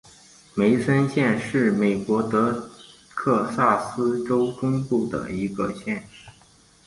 [0.55, 2.71] 梅森县是美国德
[3.13, 6.03] 克萨斯州中部的一个县。